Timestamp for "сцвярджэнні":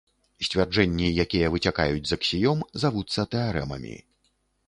0.45-1.09